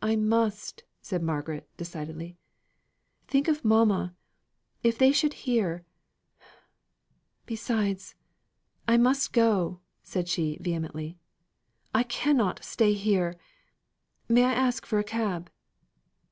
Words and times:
"I 0.00 0.14
must," 0.14 0.84
said 1.00 1.20
Margaret, 1.20 1.68
decidedly. 1.76 2.38
"Think 3.26 3.48
of 3.48 3.64
mamma. 3.64 4.14
If 4.84 4.98
they 4.98 5.10
should 5.10 5.34
hear 5.34 5.84
Besides, 7.44 8.14
I 8.86 8.96
must 8.98 9.32
go," 9.32 9.80
said 10.04 10.28
she, 10.28 10.58
vehemently. 10.60 11.18
"I 11.92 12.04
cannot 12.04 12.62
stay 12.62 12.92
here. 12.92 13.36
May 14.28 14.44
I 14.44 14.52
ask 14.52 14.86
for 14.86 15.00
a 15.00 15.02
cab?" 15.02 15.50